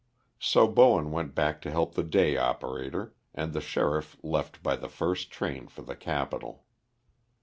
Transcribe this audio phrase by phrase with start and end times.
[0.39, 4.89] So Bowen went back to help the day operator, and the sheriff left by the
[4.89, 6.65] first train for the capital.